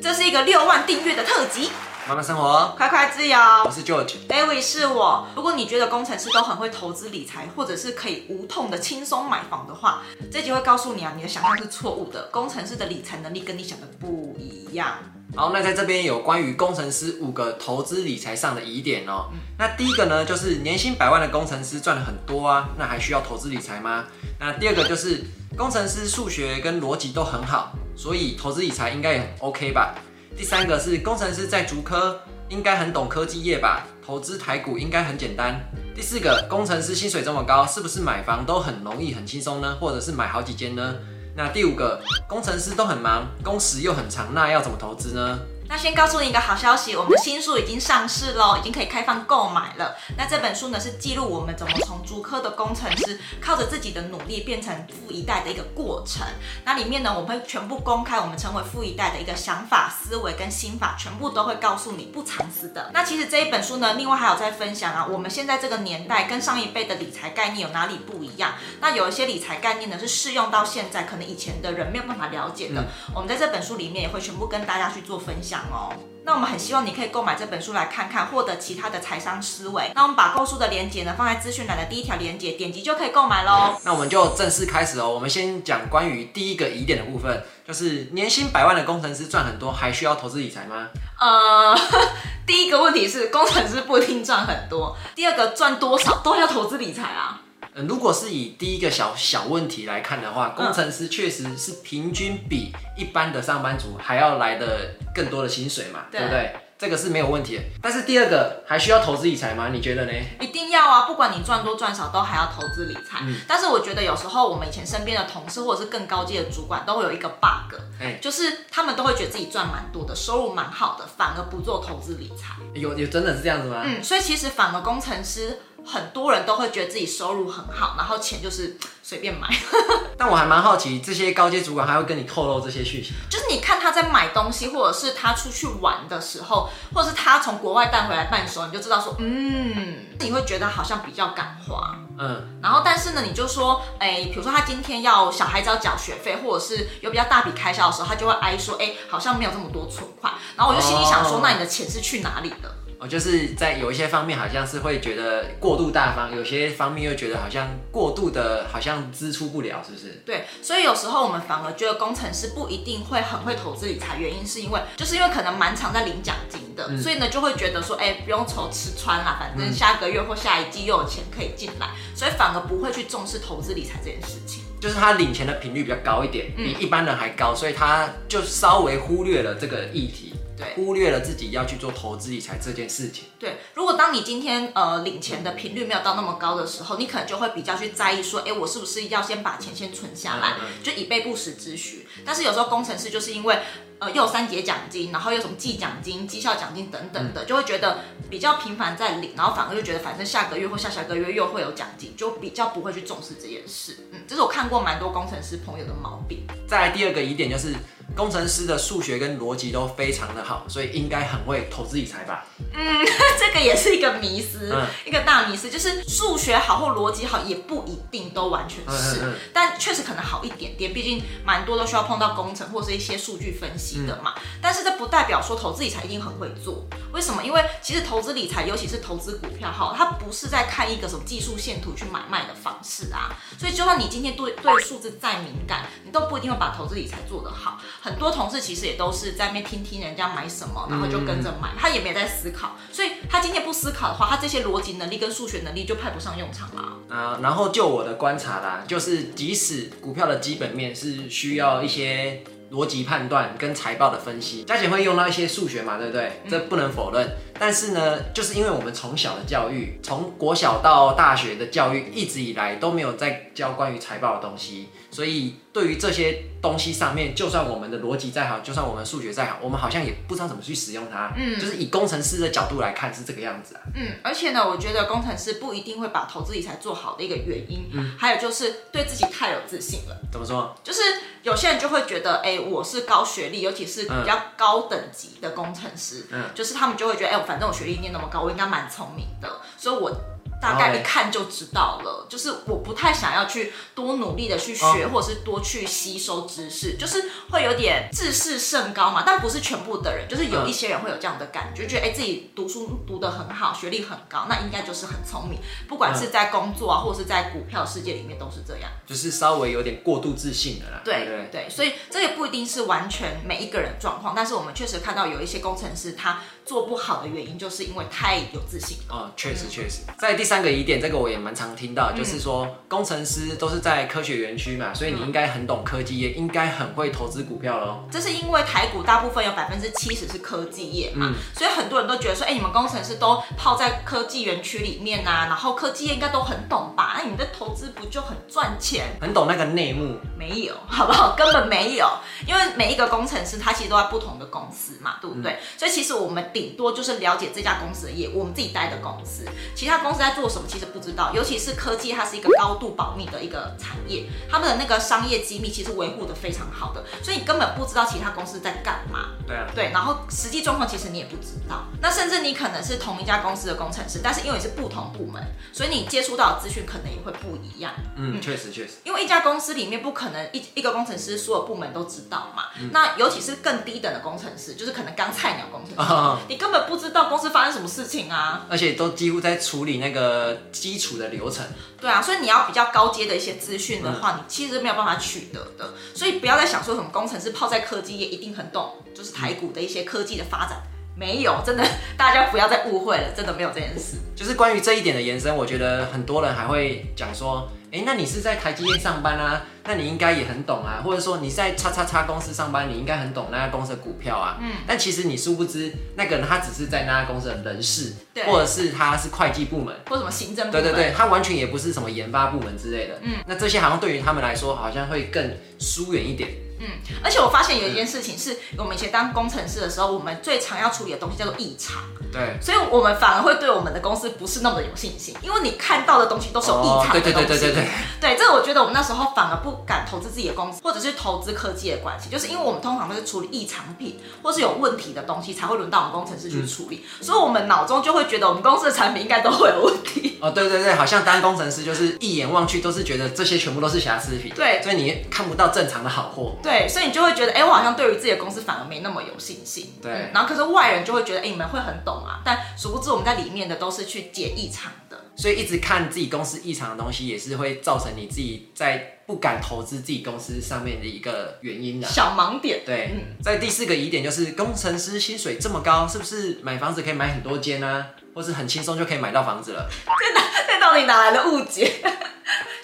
[0.00, 1.70] 这是一个六万订阅的特辑，
[2.06, 3.36] 慢慢生活，快快自由。
[3.64, 5.26] 我是 George，David 是我。
[5.34, 12.28] 如果你觉得工程师都很会投资理财，或者是可以无痛的轻松买房的话，这集会告诉你啊，你的想象是错误的。
[12.30, 14.98] 工程师的理财能力跟你想的不一样。
[15.34, 19.24] 好，那在这边有关于工程师五个投资理财上的疑点哦。
[19.58, 24.04] 那第一个呢，就是年薪百万的工程师赚了很多啊，那还需要投资理财吗？
[24.38, 25.24] 那第二个就是
[25.56, 29.92] 工程师数学跟逻辑都很好，所以投资理财应该也很 OK 吧？
[30.36, 33.84] 第三个是工程师在竹科应该很懂科技业吧？
[34.06, 35.60] 投资台股应该很简单。
[35.96, 39.76] 第四个，工程师薪水这么高，是不是买房都很容易很轻松呢？
[39.80, 40.94] 或者是买好几间呢？
[41.34, 45.40] 那第五个，工程师都很忙，工时又很长，那要怎么投资呢？
[45.68, 49.94] 那先告诉你一个好消息，我们新书已经上市喽，已经可以开放购买了。
[50.16, 56.26] 那这本书呢，是记录我们怎么从竹科的工程师，靠着自己的努力变成富一代的一个过程。
[56.64, 62.90] 那里面呢，我们会全部公开我们成为富一代的一个想法、思维跟心法，全部都会告诉你，不藏私的。
[62.94, 68.54] 那其实这一本书呢，另外还有在分享啊，我们现在这个年代跟上一辈的理财概念有哪里不一样？
[68.80, 72.86] 那有一些理财概念呢，是适用到现在，可能以前的人没有办法了解的。
[73.14, 75.92] 我们在这本书里面也会全部跟大家去做分享哦。
[76.24, 79.90] 那我们很希望你可以购买这本书来看看，获得其他的财商思维。
[79.94, 83.80] 那我们把购书的链接呢放在资讯栏的第一条链接，点击就可以购买喽。
[83.82, 85.08] 那我们就正式开始哦。
[85.08, 90.88] 我们先讲关于第一个疑点的部分，就是年薪百万的工程师赚很多，还需要投资理财吗？
[91.18, 91.74] 呃，
[92.46, 97.40] 第一个问题是工程师不一定赚很多，第二个赚多少都要投资理财啊。
[97.86, 106.56] 如果是以第一个小小问题来看的话，工程师确实是平均比一般的上班族还要来的更多的薪水嘛，对，对不对？
[106.78, 107.62] 这个是没有问题的。
[107.82, 109.70] 但是第二个还需要投资理财吗？
[109.72, 110.12] 你觉得呢？
[110.40, 111.06] 一定要啊！
[111.06, 113.18] 不管你赚多赚少，都还要投资理财。
[113.22, 113.40] 嗯。
[113.48, 122.54] 但是我觉得有时候我们以前身边的同事或者是更高阶的主管都会有一个 bug，哎，就是他们都会觉得自己赚蛮多的，收入蛮好的，反而不做投资理财。
[122.74, 123.82] 有有真的是这样子吗？
[123.84, 125.58] 嗯，所以其实反而工程师。
[125.88, 129.48] 很多人都会觉得自己收入很好，然后钱就是随便买。
[130.18, 133.12] 但我还蛮好奇，这些高阶主管还会跟你透露这些讯息？
[133.30, 141.96] 就是你看他在买东西，或者是他出去玩的时候，或者是他从国外带回来伴手，你就知道说，嗯，你会觉得好像比较敢花。
[142.18, 142.58] 嗯。
[142.60, 150.34] 然后，但是呢，你就说，哎，比如说他今天要小孩子要缴学费，或者是有比较大笔开销的时候，他就会哀说，哎，好像没有这么多存款。
[150.56, 152.74] 然后我就心里想说，哦、那你的钱是去哪里的？
[153.00, 160.20] 哦，就是在有一些方面好像是会觉得过度大方，有些方面又觉得好像过度的，好像支出不了，是不是？
[160.26, 174.64] 对，所以有时候我们反而觉得工程师不一定会很会投资理财，原因是因为就是因为可能蛮常在领奖金的，嗯、所以呢就会觉得说，哎、欸，不用愁吃穿啦，反正下个月或下一季又有钱可以进来，所以反而不会去重视投资理财这件事情。
[174.80, 180.34] 就是他领钱的频率比较高一点，比一般人还高，所以他就稍微忽略了这个议题。
[180.58, 183.26] 对，忽略了自己要去做投资理财这件事情。
[183.38, 192.08] 对，如果当你今天呃领钱的频率没有到那么高的时候，你可能就会比较去在意说，哎，我是不是要先把钱先存下来，就以备不时之需。
[192.24, 193.58] 但是有时候工程师就是因为
[194.00, 197.98] 呃又有三节奖金，然后又什么季奖金、绩效奖金等等的，就会觉得
[198.28, 203.96] 比较频繁在领，然后反而就觉得反正下个月或下下个月又会有奖金，就比较不会去重视这件事。
[204.12, 206.44] 嗯，这是我看过蛮多工程师朋友的毛病。
[206.66, 207.72] 再来第二个疑点就是。
[208.18, 212.44] 工程师的数学跟逻辑都非常的好，所以应该很会投资理财吧？
[212.74, 213.06] 嗯，
[213.38, 224.34] 这个也是一个迷思，嗯、一个大迷思，就是数学好或逻辑好也不一定都完全是，嗯嗯嗯、但确实可能好一点点，毕竟蛮多都需要碰到工程或是一些数据分析的嘛。
[224.36, 227.40] 嗯、但是这不代表说投资理财一定很会做，为什么？
[227.44, 233.30] 因为其实投资理财，尤其是投资股票，哈，它不是在看一个什么技术线图去买卖的方式啊。
[233.56, 237.78] 所以就算你今天对对数字再敏感，你都不一定会把投资理财做得好。
[238.08, 242.74] 很多同事其实也都是在那边听听人家买什么，然后就跟着买，他也没在思考。
[242.90, 247.14] 所以他今天不思考的话，他这些逻辑能力跟数学能力就派不上用场了。
[247.14, 252.42] 啊，然后就我的观察啦，就是即使股票的基本面是需要一些
[252.72, 256.40] 逻辑判断跟财报的分析，加减会用到一些数学嘛，对不对？
[256.48, 257.36] 这不能否认。
[257.58, 271.32] 但是呢，就是因为我们从小的教育，从国小到大学的教育，一直以来都没有在教关于财报的东西，所以对于这些东西上面，就算我们的逻辑再好，就算我们数学再好，我们好像也不知道怎么去使用它。
[271.36, 273.80] 嗯，就是以工程师的角度来看是这个样子啊。
[273.94, 280.16] 嗯，而且呢，我觉得工程师不一定会把投资理财做好的一个原因，嗯，还有就是对自己太有自信了。
[280.30, 280.74] 怎么说？
[280.84, 281.00] 就是
[281.42, 287.48] 有些人就会觉得，哎、欸，我是高学历，尤其是比较高等级的工程师，嗯，就是他们就会觉得，哎、欸。
[287.48, 290.12] 反正我学历念那么高，我应该蛮聪明的，所以我
[290.60, 299.22] 大概一看就知道了，就是我不太想要去多努力的去学，或者是多去吸收知识，就是会有点自视甚高嘛。
[299.24, 305.60] 但不是全部的人，就是有一些人会有这样的感觉，觉得哎自己读书读得很好，学历很高，那应该就是很聪明。
[305.88, 311.00] 不管是在工作啊，或者是在股票世界里面都是这样，就是稍微有点过度自信的啦。
[311.04, 319.16] 对对对，所以这也不一定是完全每一个人状况，但是我们确实看到有一些工程师他做不好的原因，就是因为太有自信了。
[319.16, 328.00] 哦，确实确实，在第三个疑点，这个我也蛮常听到，就是说工程师都是在科学园区嘛，所以你应该很懂科技业，应该很会投资股票喽。
[328.10, 337.14] 这是因为台股大部分有百分之七十是科技业嘛，所以很多人都觉得说，哎，你们工程师都泡在科技园区里面呐，然后科技业应该都很懂吧？
[337.16, 339.06] 那你们的投资不就很赚钱？
[339.22, 340.18] 很懂那个内幕？
[340.36, 341.34] 没有， 好不好？
[341.34, 342.06] 根本没有，
[342.46, 345.58] 因为每一个工程师他其实都在不同的公司嘛，对不对？
[345.78, 349.44] 所以其实我们顶多就是了解这家公司的业务，我们自己待的公司，
[349.76, 359.28] 其他公司在做什么其实不知道，尤其是科技，它是一个高度保密的一个产业，他们的那个商业机密其实维护的非常好的，所以你根本不知道其他公司在干嘛。
[359.46, 359.66] 对啊。
[359.72, 361.84] 对，然后实际状况其实你也不知道。
[362.02, 365.40] 那甚至你可能是同一家公司的工程师，但是因为你是不同部门，
[365.72, 367.92] 所以你接触到的资讯可能也会不一样。
[368.16, 368.94] 嗯，确实确实。
[369.04, 372.64] 因为一家公司里面不可能一一个工程师所有部门都知道嘛。
[372.80, 378.66] 嗯、那尤其是更低等的工程师，就是可能刚菜鸟工程师，哦、你根本不知道公司发生什么事情啊。
[378.68, 381.64] 而且都几乎在处理那个基础的流程。
[382.00, 385.94] 对啊，所以你要比较高阶的一些资讯的话，嗯、你其实没有办法取得的。
[386.14, 390.80] 所以不要再想说什么工程师泡在科技业一定很懂，就是台股的一些科技的发展。
[391.18, 391.84] 没有，真的，
[392.16, 394.18] 大家不要再误会了，真的没有这件事。
[394.36, 399.64] 就是关于这一点的延伸，我觉得很多人还会讲说，哎，那你是在台积电上班啊？
[399.84, 404.58] 那你应该也很懂啊，或者说你在叉叉叉公司上班，你应该很懂那家公司的股票啊。
[404.60, 404.70] 嗯。
[404.86, 410.82] 但其实你殊不知，那个人他只是在那家公司的人事，对，或者是他是会计部门，或什么行政部门。
[410.82, 413.18] 对对对，他完全也不是什么研发部门之类的。
[413.22, 413.32] 嗯。
[413.46, 416.48] 那这些好像对于他们来说，好像会更疏远一点。
[416.80, 416.86] 嗯，
[417.22, 422.02] 而且我发现有一件事情是，我们以前当工程师的时候，我们最常要处理的东西叫做异常。
[422.30, 427.20] 对，所以我们反而会对我们的公司不是那么的有信心，因为你看到的东西都是有异常的东西。
[427.20, 427.88] 对对对对对对。
[428.20, 440.38] 对，这我觉得我们那时候反而不敢投资自己的公司，或者是投资科技的关系，就是因为我们通常都是处理异常品或是有问题的东西，才会轮到我们工程师去处理，嗯、所以我们脑中就会觉得我们公司的产品应该都会有问题。
[440.42, 444.52] 哦，对对对，好像当工程师就是一眼望去都是觉得这些全部都是瑕疵品。
[444.54, 446.54] 对，所以你看不到正常的好货。
[446.62, 447.52] 对，所以你就会觉得。
[447.52, 449.94] 哎，我好像对于自己的公司反而没那么有信心。
[450.02, 452.40] 对、嗯，然后可是外人就会觉得，哎，你们会很懂啊。
[452.44, 455.18] 但殊不知我们在里面的都是去解异常的。
[455.36, 462.80] 所以一直看自己公司异常的东西，也是会造成你自己在不敢投资自己公司上面的一个原因的小盲点。
[462.84, 468.06] 对，嗯、在第四个疑点就是，工程师薪水这么高，是不是买房子可以买很多间呢、啊？
[468.34, 469.88] 或是很轻松就可以买到房子了？
[470.04, 471.92] 这哪这到底哪来的误解？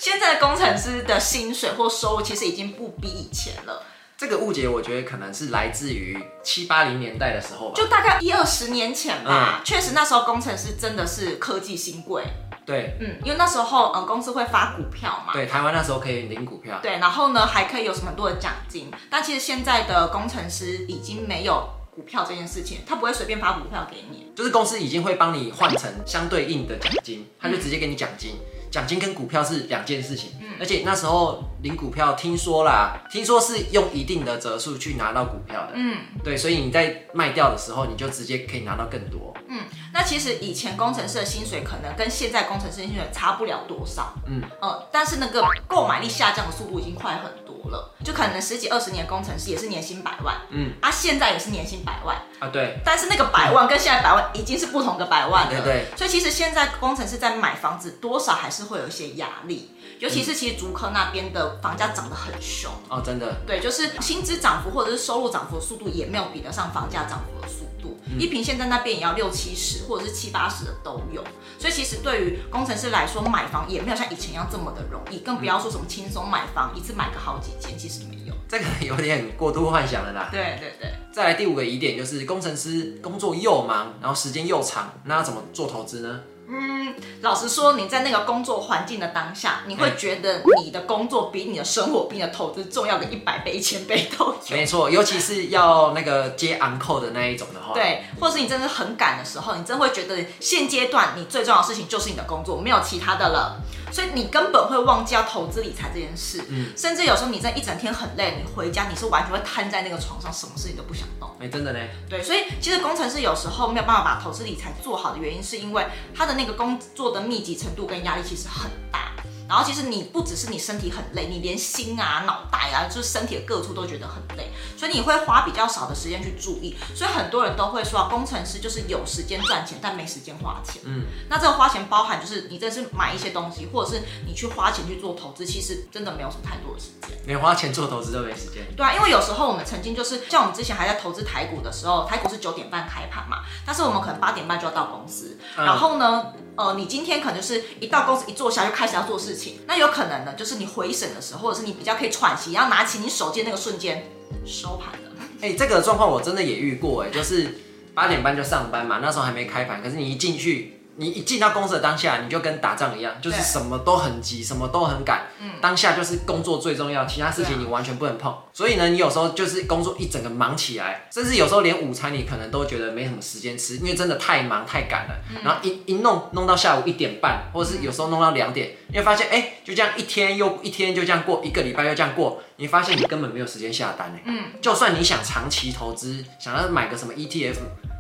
[0.05, 3.83] 现在的工程师的薪水或收入其实已经不比以前了。
[4.19, 9.61] 这个误解，我觉得可能是来自于七八零年代的时候吧，就大概一二十年前吧。
[9.61, 12.23] 嗯、确实，那时候工程师真的是科技新贵。
[12.67, 15.33] 对，嗯，因为那时候，嗯，公司会发股票嘛。
[15.33, 16.79] 对，台湾那时候可以领股票。
[16.83, 18.93] 对，然后呢，还可以有什么很多的奖金。
[19.09, 24.31] 但其实现在的工程师已经没有股票这件事情，他不会随便发股票给你。
[24.37, 28.33] 就是公司已经会帮你换成相对应的奖金，他就直接给你奖金。
[28.35, 39.61] 嗯奖金跟股票是两件事情，嗯，而且那时候领股票，听说啦，听说是用一定的折数去拿到股票的，嗯，对，所以你在卖掉的时候，你就直接可以拿到更多，嗯，
[39.93, 58.65] 那其实以前工程师的薪水可能跟现在工程师薪水差不了多少，嗯，呃，但是那个购买力下降的速度已经快很多了，就可能十几二十年工程师也是年薪百万，嗯，啊，现在也是年薪百万，啊，对，但是那个百万跟现在百万已经是不同的百万了，对对，所以其实现在工程师在买房子多少还是。
[58.65, 71.23] 会有一些压力，尤其是其实竹科那边的房价涨得很凶哦，真的，对，就是薪资涨幅或者是收入涨幅的速度也没有比得上房价涨幅的速度，嗯、一平现在那边也要六七十或者是七八十的都有，
[71.59, 80.29] 所以其实对于工程师来说，买房也没有像以前一样这么的容易，更不要说什么轻松买房，一次买个好几间，其实没有，这个有点过度幻想了啦。
[80.33, 86.21] 对对对，再来第五个疑点就是工程师工作又忙，然后时间又长，那要怎么做投资呢？
[86.47, 94.37] 嗯，老实说，你在那个工作环境的当下，你会觉得你的工作比你的生活、比你的投资重要个一百倍、一千倍都有。
[94.51, 103.61] 没错，尤其是要那个接 on call 的那一种的话，对，或者是你真的很赶的时候，你真会觉得现阶段你最重要的事情就是你的工作，没有其他的了。
[103.95, 111.31] 所以你根本会忘记要投资理财这件事，嗯，甚至有时候你在一整天很累，你回家你是完全会瘫在那个床上，什么事情都不想动。
[111.41, 111.89] 哎，真的嘞。
[112.11, 119.13] 对，所以其实工程师有时候没有办法把投资理财做好的原因，是因为他的的那个工作的密集程度跟压力其实很大。
[119.47, 126.77] 然后其实你不只是你身体很累，你连心啊、脑袋啊，就是身体的各处都觉得很累，所以你会花比较少的时间去注意。
[126.95, 130.83] 所以很多人都会说，工程师就是有时间赚钱，但没时间花钱。
[130.85, 137.19] 嗯，那这个花钱包含就是你这是买一些东西，或者是你去花钱去做投资，其实真的没有什么太多的时间。
[137.27, 138.65] 连花钱做投资都没时间。
[138.77, 154.11] 对啊，因为有时候我们曾经就是像我们之前还在投资台股的时候，台股是九点半开盘嘛，但是我们可能八点半就要到公司，然后呢，呃，你今天可能就是一到公司一坐下就开始要做事情，那有可能呢，就是你回审的时候，或者是你比较可以喘息，然后拿起你手机那个瞬间
[154.45, 155.11] 收盘了。
[155.41, 157.59] 哎、这个状况我真的也遇过，哎，就是
[157.93, 160.74] 八点半就上班嘛，那时候还没开盘，可是你一进去。
[160.97, 165.27] 你一进到公司的当下，你就跟打仗一样，就是什么都很急，什么都很赶。
[165.41, 168.35] 嗯，当下就是工作最重要，其他事情你完全不能碰。
[168.53, 175.15] 所以呢，你有时候就是工作一整个忙起来，甚至有时候连午餐你可能都觉得没什么时间吃，因为真的太忙太赶了。
[175.43, 184.17] 然后一一弄弄到下午一点半，或者是有时候弄到两点，你会发现，哎，就这样一天又一天就这样过，一个礼拜又这样过，你发现你根本没有时间下单。
[184.25, 187.57] 嗯，就算你想长期投资，想要买个什么 ETF。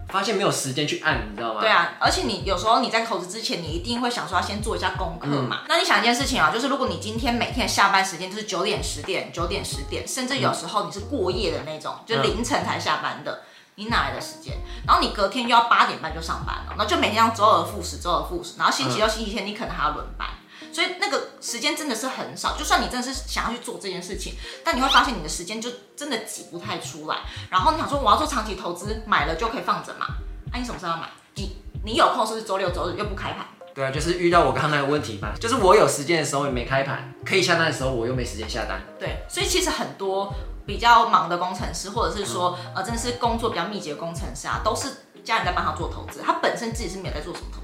[0.09, 1.61] 发现没有时间去按，你知道吗？
[1.61, 5.61] 对啊，而且你有时候你在投资之前，你一定会想说要先做一下功课嘛。
[5.63, 13.43] 嗯、那你想一件事情啊，就是如果你今天每天下班时间就是九点、十点、九点、十点，甚至有时候你是过夜的那种，嗯、就凌晨才下班的，
[13.77, 14.59] 你哪来的时间？
[14.87, 20.29] 然后你隔天又要八点半就上班了，然后就每天要周而复始，周而复始，然后星期六、星期天你可能还要轮班。
[20.75, 27.19] 所以那个时间真的是很少，就算你真的是想要去做这件事情，但你会发现你的时间就真的挤不太出来。
[27.49, 30.07] 然后你想说我要做长期投资，买了就可以放着嘛？
[30.51, 31.09] 那、啊、你什么时候要买？
[31.37, 33.47] 你你有空是不是周六周日又不开盘？
[33.75, 38.81] 对啊，就是遇到我刚刚那个问题嘛，就是我有时间的时候也没开盘，可以下单的时候我又没时间下单。
[38.99, 40.33] 对，所以其实很多
[40.65, 44.89] 比较忙的工程师，或者是说、嗯、呃真的是工作比较密集的工程师啊，都是
[45.25, 47.64] 家人在帮他做投资，他本身自己是没有在做什么投资。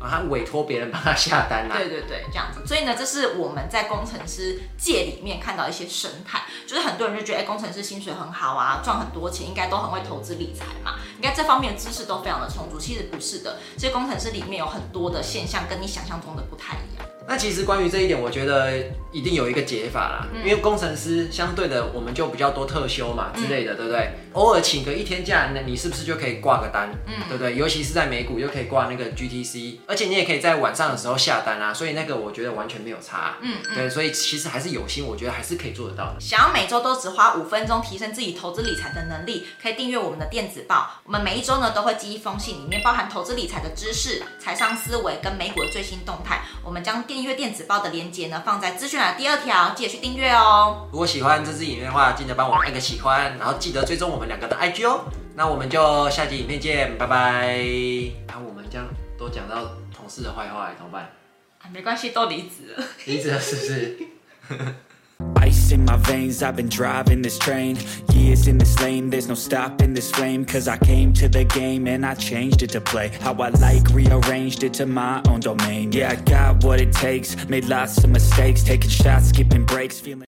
[0.00, 1.78] 啊，他委托别人帮他下单啦、啊。
[1.78, 2.66] 对对对，这样子。
[2.66, 12.78] 所以呢，这是我们在工程师界里面看到一些生态，就是很多人就觉得，哎，工程师薪水很好啊，赚很多钱，应该都很会投资理财嘛，应该这方面的知识都非常的充足。
[12.78, 17.06] 其实不是的，这些工程师里面有很多的现象跟你想象中的不太一样。
[17.28, 18.76] 那其实关于这一点，我觉得
[19.12, 20.26] 一定有一个解法啦。
[20.32, 24.12] 嗯、因为工程师相对的，我们就比较多特休嘛之类的，嗯、对不对？
[24.32, 26.88] 偶尔请个一天假，那你是不是就可以挂个单？
[27.06, 27.56] 嗯，对不对？
[27.56, 33.36] 尤其是在美股又可以挂那个 GTC，而且你也可以在晚上的时候下单啊，所以那个我觉得完全没有差。
[33.40, 36.16] 嗯，对，所以其实还是有心，我觉得还是可以做得到的。
[36.20, 40.88] 想要每周都只花五分钟提升自己投资理财的能力，可以订阅我们的电子报。
[41.04, 46.42] 我们每一周呢都会寄一封信，里面包含投资理财的知识、财商思维跟美股的最新动态。
[46.62, 50.88] 我们将订阅电子报的链接呢放在资讯栏第二条，记得去订阅哦。
[50.92, 55.10] 如果喜欢这支影片的话，记得帮我按个喜欢，然后记得追踪我们两个的 IG 哦。
[55.34, 57.56] 那我们就下集影片见，拜拜。
[58.28, 58.86] 然后我们这样
[59.18, 61.10] 都讲到同事的坏话，怎么办？
[61.62, 62.84] 啊，没关系，都离职了。
[63.06, 63.96] 离职了是不是
[65.36, 67.76] ？Ice in my veins, I've been driving this train
[68.08, 71.86] Years in this lane, there's no stopping this flame Cause I came to the game
[71.86, 75.92] and I changed it to play How I like, rearranged it to my own domain
[75.92, 80.18] Yeah, I got what it takes, made lots of mistakes Taking shots, skipping breaks, feeling